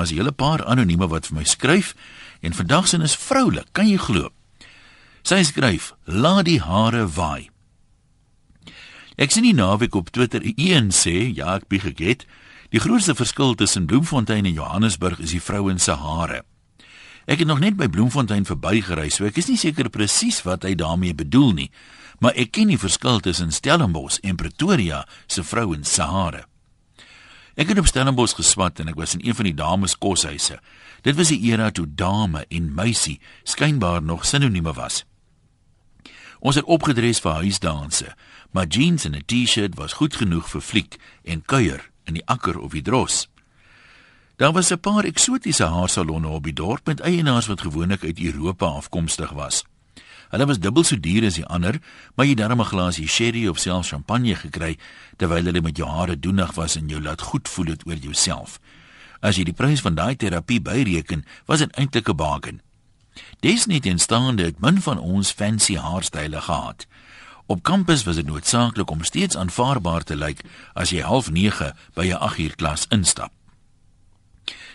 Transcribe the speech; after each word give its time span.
as 0.00 0.10
'n 0.10 0.16
hele 0.16 0.32
paar 0.32 0.64
anonieme 0.64 1.08
wat 1.08 1.26
vir 1.26 1.36
my 1.36 1.44
skryf 1.44 1.94
en 2.40 2.54
vandag 2.54 2.88
se 2.88 2.98
is 3.02 3.16
vroulik, 3.16 3.68
kan 3.72 3.88
jy 3.88 3.96
glo? 3.96 4.30
Sy 5.22 5.42
skryf: 5.42 5.92
"Laat 6.04 6.44
die 6.44 6.60
hare 6.60 7.06
waai." 7.06 7.50
Ek 9.16 9.30
sien 9.30 9.42
die 9.42 9.54
naweek 9.54 9.94
op 9.94 10.08
Twitter 10.10 10.40
een 10.42 10.88
sê, 10.90 11.34
ja, 11.34 11.54
ek 11.54 11.68
bieg 11.68 11.82
geget, 11.82 12.26
die 12.70 12.80
grootste 12.80 13.14
verskil 13.14 13.54
tussen 13.54 13.86
Bloemfontein 13.86 14.46
en 14.46 14.56
Johannesburg 14.56 15.18
is 15.20 15.30
die 15.30 15.42
vrouens 15.42 15.84
se 15.84 15.92
hare. 15.92 16.42
Ek 17.26 17.38
het 17.38 17.46
nog 17.46 17.60
net 17.60 17.76
by 17.76 17.86
Bloemfontein 17.92 18.46
verbygery, 18.48 19.10
so 19.12 19.28
ek 19.28 19.36
is 19.36 19.50
nie 19.52 19.58
seker 19.60 19.90
presies 19.92 20.40
wat 20.46 20.64
hy 20.64 20.74
daarmee 20.74 21.14
bedoel 21.14 21.52
nie, 21.52 21.70
maar 22.20 22.32
ek 22.34 22.54
ken 22.56 22.72
die 22.72 22.80
verskil 22.80 23.20
tussen 23.20 23.52
Stellenbosch 23.52 24.18
en 24.24 24.40
Pretoria 24.40 25.04
se 25.28 25.44
vrouens 25.44 25.92
se 25.92 26.02
hare. 26.02 26.49
Ek 27.54 27.68
het 27.68 27.78
op 27.78 27.86
Stellenbosch 27.86 28.36
geswat 28.38 28.78
en 28.78 28.88
ek 28.88 28.98
was 28.98 29.14
in 29.14 29.24
een 29.26 29.34
van 29.34 29.44
die 29.44 29.54
dames 29.54 29.98
koshuise. 29.98 30.60
Dit 31.02 31.16
was 31.16 31.32
die 31.32 31.40
era 31.50 31.70
toe 31.70 31.86
dame 31.86 32.44
en 32.48 32.74
meisie 32.74 33.20
skynbaar 33.42 34.02
nog 34.02 34.26
sinonieme 34.26 34.72
was. 34.72 35.04
Ons 36.40 36.56
het 36.56 36.64
opgedres 36.64 37.20
vir 37.20 37.42
huisdanse, 37.42 38.14
maar 38.50 38.66
jeans 38.66 39.04
en 39.04 39.16
'n 39.16 39.24
T-shirt 39.26 39.74
was 39.74 39.92
goed 39.92 40.16
genoeg 40.16 40.48
vir 40.48 40.60
fliek 40.60 40.96
en 41.24 41.42
kuier 41.42 41.90
in 42.04 42.14
die 42.14 42.26
akker 42.26 42.58
of 42.58 42.72
die 42.72 42.82
dros. 42.82 43.28
Daar 44.36 44.52
was 44.52 44.70
'n 44.70 44.80
paar 44.80 45.04
eksotiese 45.04 45.64
haarsalonne 45.64 46.28
op 46.28 46.44
die 46.44 46.52
dorp 46.52 46.86
met 46.86 47.00
eienaars 47.00 47.46
wat 47.46 47.60
gewoonlik 47.60 48.04
uit 48.04 48.20
Europa 48.20 48.66
afkomstig 48.66 49.30
was. 49.30 49.64
Hulle 50.30 50.46
was 50.46 50.58
dubbel 50.62 50.84
so 50.84 50.96
duur 50.96 51.26
as 51.26 51.38
die 51.40 51.46
ander, 51.46 51.80
maar 52.14 52.26
jy 52.26 52.34
darm 52.34 52.60
'n 52.60 52.70
glasie 52.70 53.08
sherry 53.08 53.46
of 53.48 53.58
selfs 53.58 53.88
champagne 53.88 54.34
gekry 54.34 54.78
terwyl 55.16 55.44
hulle 55.44 55.60
met 55.60 55.76
jou 55.76 55.88
hare 55.88 56.16
doenig 56.16 56.54
was 56.54 56.76
en 56.76 56.88
jou 56.88 57.00
laat 57.02 57.20
goed 57.20 57.48
voel 57.48 57.66
het 57.66 57.86
oor 57.86 57.96
jouself. 57.96 58.60
As 59.20 59.36
jy 59.36 59.44
die 59.44 59.52
prys 59.52 59.80
van 59.80 59.94
daai 59.94 60.16
terapie 60.16 60.60
byreken, 60.60 61.24
was 61.46 61.58
dit 61.58 61.76
eintlik 61.76 62.08
'n 62.08 62.16
bargain. 62.16 62.60
Dis 63.40 63.66
net 63.66 63.86
in 63.86 63.98
staande 63.98 64.44
het 64.44 64.60
min 64.60 64.80
van 64.80 64.98
ons 64.98 65.32
fancy 65.32 65.76
haarstyle 65.76 66.40
gehad. 66.40 66.86
Op 67.46 67.62
kampus 67.62 68.04
was 68.04 68.16
dit 68.16 68.26
noodsaaklik 68.26 68.90
om 68.90 69.04
steeds 69.04 69.36
aanvaarbaar 69.36 70.02
te 70.02 70.16
lyk 70.16 70.44
as 70.74 70.90
jy 70.90 71.02
half 71.02 71.30
9 71.30 71.74
by 71.94 72.06
'n 72.06 72.20
8 72.20 72.38
uur 72.38 72.54
klas 72.56 72.86
instap. 72.88 73.32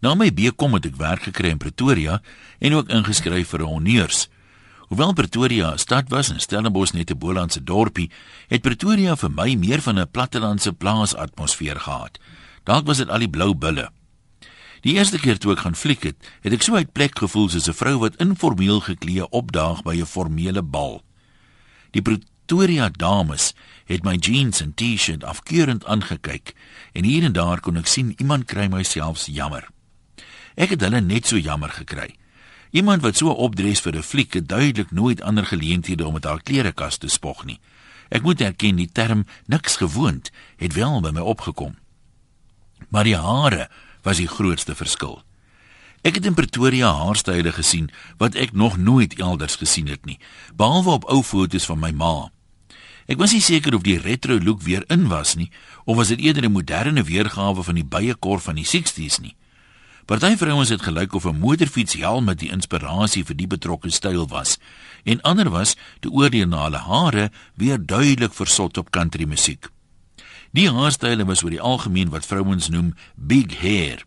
Na 0.00 0.14
my 0.14 0.30
BCom 0.30 0.74
het 0.74 0.86
ek 0.86 0.96
werk 0.96 1.22
gekry 1.22 1.48
in 1.48 1.58
Pretoria 1.58 2.20
en 2.58 2.74
ook 2.74 2.88
ingeskryf 2.88 3.48
vir 3.48 3.60
'n 3.60 3.72
honneurs. 3.72 4.28
Hoewel 4.88 5.12
Pretoria 5.12 5.72
'n 5.72 5.78
stad 5.78 6.08
was 6.08 6.30
en 6.30 6.40
Stellenbosch 6.40 6.92
net 6.92 7.10
'n 7.10 7.18
Bolandse 7.18 7.64
dorpie, 7.64 8.10
het 8.48 8.62
Pretoria 8.62 9.16
vir 9.16 9.30
my 9.30 9.54
meer 9.54 9.82
van 9.82 9.98
'n 9.98 10.10
plattelandse 10.10 10.72
plaasatmosfeer 10.72 11.80
gehad. 11.80 12.18
Dalk 12.64 12.86
was 12.86 12.96
dit 12.96 13.08
al 13.08 13.18
die 13.18 13.28
blou 13.28 13.54
bulle. 13.54 13.90
Die 14.80 14.94
eerste 14.94 15.18
keer 15.18 15.38
toe 15.38 15.52
ek 15.52 15.58
gaan 15.58 15.74
fliek 15.74 16.02
het, 16.02 16.16
het 16.40 16.52
ek 16.52 16.62
so 16.62 16.74
uit 16.74 16.92
plek 16.92 17.18
gevoel 17.18 17.48
soos 17.48 17.68
'n 17.68 17.72
vrou 17.74 17.98
wat 17.98 18.16
informeel 18.16 18.80
geklee 18.80 19.28
opdaag 19.28 19.82
by 19.82 20.00
'n 20.00 20.06
formele 20.06 20.62
bal. 20.62 21.02
Die 21.90 22.02
Pretoria 22.02 22.88
dames 22.88 23.54
het 23.84 24.04
my 24.04 24.16
jeans 24.16 24.60
en 24.60 24.74
T-shirt 24.74 25.24
afkeurend 25.24 25.84
aangekyk 25.84 26.54
en 26.92 27.04
hier 27.04 27.24
en 27.24 27.32
daar 27.32 27.60
kon 27.60 27.76
ek 27.76 27.86
sien 27.86 28.14
iemand 28.16 28.44
kry 28.44 28.66
myself 28.66 29.26
jammer. 29.26 29.68
Ek 30.54 30.70
het 30.70 30.80
hulle 30.80 31.00
net 31.00 31.26
so 31.26 31.36
jammer 31.36 31.70
gekry. 31.70 32.14
Iemand 32.70 33.02
wat 33.02 33.16
so 33.16 33.30
opdres 33.30 33.80
vir 33.80 33.96
'n 33.96 34.02
fliek 34.02 34.32
het 34.32 34.48
duidelik 34.48 34.90
nooit 34.90 35.22
ander 35.22 35.46
geleenthede 35.46 36.06
om 36.06 36.12
met 36.12 36.24
haar 36.24 36.42
klerekas 36.42 36.96
te 36.96 37.08
spog 37.08 37.44
nie. 37.44 37.60
Ek 38.08 38.22
moet 38.22 38.40
erken 38.40 38.76
die 38.76 38.92
term 38.92 39.26
niks 39.46 39.76
gewoond 39.76 40.30
het 40.56 40.72
wel 40.74 41.00
by 41.00 41.10
my 41.10 41.20
opgekom. 41.20 41.76
Maar 42.88 43.04
die 43.04 43.16
hare 43.16 43.68
was 44.02 44.16
die 44.16 44.28
grootste 44.28 44.74
verskil. 44.74 45.22
Ek 46.02 46.14
het 46.14 46.26
in 46.26 46.34
Pretoria 46.34 46.92
haarstyle 46.92 47.52
gesien 47.52 47.90
wat 48.16 48.34
ek 48.34 48.52
nog 48.52 48.76
nooit 48.76 49.18
elders 49.18 49.56
gesien 49.56 49.88
het 49.90 50.04
nie, 50.06 50.18
behalwe 50.54 50.90
op 50.90 51.08
ou 51.10 51.22
foto's 51.22 51.66
van 51.66 51.78
my 51.78 51.90
ma. 51.90 52.30
Ek 53.08 53.18
was 53.18 53.32
nie 53.32 53.42
seker 53.42 53.74
of 53.74 53.82
die 53.82 53.98
retro 53.98 54.38
look 54.40 54.62
weer 54.62 54.84
in 54.92 55.08
was 55.08 55.34
nie 55.34 55.50
of 55.84 55.96
was 55.96 56.08
dit 56.08 56.20
eerder 56.20 56.44
'n 56.44 56.52
moderne 56.52 57.02
weergawe 57.02 57.62
van 57.62 57.74
die 57.74 57.84
byekorf 57.84 58.42
van 58.42 58.54
die 58.54 58.66
60's 58.66 59.18
nie. 59.18 59.34
Party 60.08 60.38
vrouens 60.40 60.70
het 60.72 60.82
gelyk 60.82 61.12
of 61.14 61.24
'n 61.24 61.38
motorfietshelm 61.38 62.24
met 62.24 62.38
die 62.38 62.50
inspirasie 62.50 63.24
vir 63.24 63.36
die 63.36 63.46
betrokke 63.46 63.90
styl 63.90 64.28
was 64.28 64.58
en 65.04 65.20
ander 65.20 65.50
was 65.50 65.76
te 66.00 66.08
oordeel 66.10 66.46
na 66.48 66.62
hulle 66.62 66.78
hare 66.78 67.30
weer 67.54 67.86
duidelik 67.86 68.32
versot 68.32 68.78
op 68.78 68.90
country 68.90 69.24
musiek. 69.24 69.68
Die 70.50 70.70
haarstyle 70.70 71.24
was 71.24 71.42
oor 71.42 71.50
die 71.50 71.60
algemeen 71.60 72.08
wat 72.08 72.26
vrouens 72.26 72.68
noem 72.68 72.94
big 73.14 73.60
hair. 73.60 74.04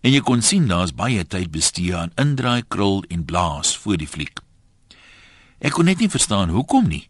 En 0.00 0.12
jy 0.12 0.20
kon 0.20 0.42
sien 0.42 0.66
daar's 0.66 0.94
baie 0.94 1.26
tyd 1.26 1.50
bestee 1.50 1.96
aan 1.96 2.12
indraai, 2.14 2.62
krul 2.68 3.04
en 3.08 3.24
blaas 3.24 3.76
voor 3.76 3.96
die 3.96 4.08
fliek. 4.08 4.40
Ek 5.58 5.72
kon 5.72 5.84
net 5.84 5.98
nie 5.98 6.10
verstaan 6.10 6.48
hoekom 6.48 6.88
nie. 6.88 7.08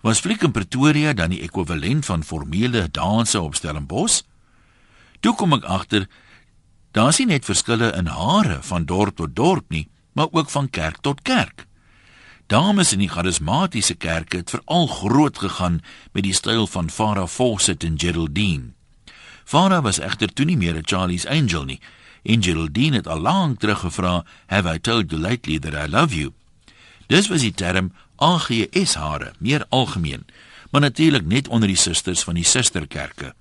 Was 0.00 0.20
fliek 0.20 0.42
in 0.42 0.50
Pretoria 0.50 1.12
dan 1.12 1.30
die 1.30 1.42
ekwivalent 1.42 2.06
van 2.06 2.24
formele 2.24 2.88
danse 2.90 3.40
op 3.40 3.54
Stellenbosch? 3.54 4.22
Toe 5.20 5.34
kom 5.34 5.52
ek 5.52 5.64
agter 5.64 6.08
Daar 6.96 7.12
nie 7.18 7.26
net 7.28 7.44
verskille 7.44 7.90
in 7.92 8.06
hare 8.08 8.62
van 8.64 8.84
dorp 8.88 9.18
tot 9.20 9.34
dorp 9.36 9.68
nie, 9.68 9.88
maar 10.16 10.30
ook 10.32 10.48
van 10.50 10.70
kerk 10.70 11.02
tot 11.04 11.20
kerk. 11.22 11.66
Dames 12.48 12.92
in 12.92 13.02
die 13.04 13.10
charismatiese 13.12 13.94
kerke 14.00 14.40
het 14.40 14.54
veral 14.54 14.86
groot 14.86 15.38
gegaan 15.38 15.82
met 16.16 16.24
die 16.24 16.32
styl 16.32 16.64
van 16.66 16.88
Farah 16.90 17.28
Fawcett 17.28 17.84
en 17.84 18.00
Geraldine. 18.00 18.72
Farah 19.44 19.82
was 19.84 20.00
egter 20.00 20.32
toe 20.32 20.46
nie 20.48 20.56
meer 20.56 20.76
'n 20.76 20.88
Charlie's 20.88 21.26
Angel 21.26 21.64
nie. 21.64 21.80
En 22.22 22.42
Geraldine 22.42 22.96
het 22.96 23.08
al 23.08 23.20
lank 23.20 23.60
terug 23.60 23.78
gevra, 23.78 24.24
"Have 24.46 24.74
I 24.74 24.78
told 24.80 25.10
you 25.10 25.20
lately 25.20 25.58
that 25.58 25.74
I 25.74 25.90
love 25.90 26.16
you?" 26.16 26.32
Dis 27.06 27.28
was 27.28 27.40
die 27.40 27.54
term 27.54 27.92
AGS 28.16 28.94
hare, 28.94 29.32
meer 29.38 29.66
algemeen, 29.68 30.24
maar 30.70 30.80
natuurlik 30.80 31.26
net 31.26 31.48
onder 31.48 31.68
die 31.68 31.76
susters 31.76 32.22
van 32.22 32.34
die 32.34 32.44
susterkerke. 32.44 33.34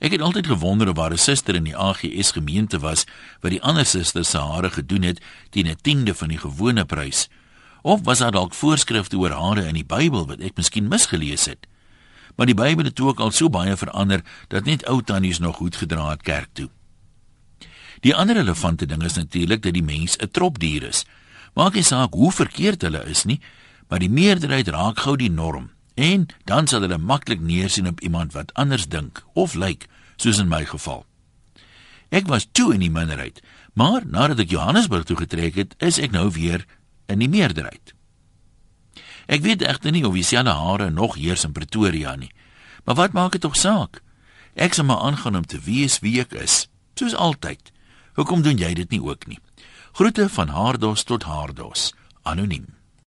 Ek 0.00 0.14
het 0.16 0.22
altyd 0.24 0.46
gewonder 0.48 0.88
of 0.88 0.96
waar 0.96 1.12
'n 1.12 1.18
suster 1.18 1.54
in 1.54 1.64
die 1.64 1.76
AGS 1.76 2.30
gemeente 2.32 2.78
was 2.78 3.04
wat 3.40 3.50
die 3.50 3.62
ander 3.62 3.86
susters 3.86 4.30
se 4.30 4.38
hare 4.38 4.70
gedoen 4.70 5.02
het 5.02 5.20
teen 5.50 5.68
'n 5.68 5.76
tiende 5.82 6.14
van 6.14 6.28
die 6.28 6.38
gewone 6.38 6.84
prys. 6.84 7.28
Of 7.82 8.00
was 8.02 8.18
daar 8.18 8.32
dalk 8.32 8.54
voorskrifte 8.54 9.16
oor 9.16 9.30
hare 9.30 9.66
in 9.66 9.74
die 9.74 9.84
Bybel 9.84 10.26
wat 10.26 10.40
ek 10.40 10.56
miskien 10.56 10.88
misgelees 10.88 11.44
het? 11.44 11.66
Maar 12.36 12.46
die 12.46 12.54
Bybel 12.54 12.84
het 12.84 13.00
ook 13.00 13.20
al 13.20 13.30
so 13.30 13.48
baie 13.48 13.76
verander 13.76 14.24
dat 14.48 14.64
net 14.64 14.86
ou 14.86 15.02
tannies 15.02 15.38
nog 15.38 15.56
goed 15.56 15.76
gedra 15.76 16.10
het 16.10 16.22
kerk 16.22 16.48
toe. 16.52 16.70
Die 18.00 18.14
ander 18.14 18.36
relevante 18.36 18.86
ding 18.86 19.02
is 19.02 19.14
natuurlik 19.14 19.62
dat 19.62 19.72
die 19.72 19.82
mens 19.82 20.16
'n 20.16 20.30
tropdier 20.30 20.82
is. 20.82 21.04
Maak 21.54 21.74
nie 21.74 21.82
saak 21.82 22.12
hoe 22.12 22.32
verkeerd 22.32 22.82
hulle 22.82 23.04
is 23.04 23.24
nie, 23.24 23.40
maar 23.88 23.98
die 23.98 24.10
meerderheid 24.10 24.68
raak 24.68 24.98
gou 24.98 25.16
die 25.16 25.30
norm 25.30 25.70
en 26.00 26.26
dan 26.48 26.66
sal 26.66 26.80
hulle 26.86 26.98
maklik 26.98 27.42
neersien 27.44 27.88
op 27.88 28.00
iemand 28.00 28.32
wat 28.32 28.54
anders 28.54 28.88
dink 28.88 29.20
of 29.36 29.54
lyk 29.54 29.84
soos 30.16 30.40
in 30.40 30.48
my 30.48 30.64
geval. 30.64 31.04
Ek 32.08 32.26
was 32.26 32.48
toe 32.52 32.72
in 32.74 32.80
die 32.80 32.90
minderheid, 32.90 33.42
maar 33.76 34.06
nadat 34.06 34.40
ek 34.46 34.54
Johannesburg 34.54 35.04
toe 35.04 35.18
getrek 35.20 35.58
het, 35.60 35.76
is 35.78 36.00
ek 36.00 36.16
nou 36.16 36.30
weer 36.32 36.64
in 37.06 37.20
die 37.20 37.28
meerderheid. 37.28 37.92
Ek 39.30 39.44
weet 39.44 39.62
egter 39.62 39.92
nie 39.94 40.06
of 40.08 40.16
dieselfde 40.16 40.56
hare 40.56 40.88
nog 40.90 41.20
heers 41.20 41.44
in 41.46 41.52
Pretoria 41.54 42.16
nie. 42.16 42.32
Maar 42.84 42.96
wat 42.98 43.12
maak 43.14 43.36
dit 43.36 43.44
tog 43.44 43.54
saak? 43.56 44.00
Ek 44.56 44.74
sal 44.74 44.88
maar 44.88 45.04
aangaan 45.06 45.36
om 45.36 45.46
te 45.46 45.60
wees 45.62 46.00
wie 46.00 46.16
ek 46.24 46.32
is, 46.34 46.66
soos 46.98 47.14
altyd. 47.14 47.70
Hoekom 48.16 48.42
doen 48.42 48.58
jy 48.58 48.72
dit 48.74 48.90
nie 48.90 49.04
ook 49.04 49.28
nie? 49.28 49.38
Groete 49.92 50.28
van 50.32 50.48
Haardos 50.48 51.04
tot 51.04 51.28
Haardos, 51.28 51.92
anoniem. 52.22 52.79